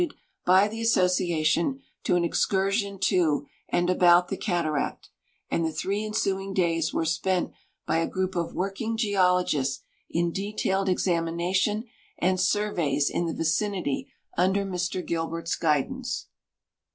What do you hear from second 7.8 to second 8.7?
bj^ a group of